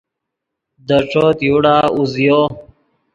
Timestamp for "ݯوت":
1.09-1.37